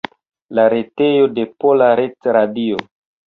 La 0.59 0.63
retejo 0.73 1.27
de 1.35 1.45
Pola 1.63 1.91
Retradio. 2.01 2.81